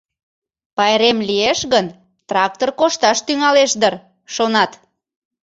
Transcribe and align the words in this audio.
«Пайрем 0.77 1.17
лиеш 1.27 1.59
гын, 1.73 1.85
трактор 2.29 2.69
кошташ 2.79 3.17
тӱҥалеш 3.27 3.71
дыр»,— 3.81 3.93
шонат. 4.35 4.71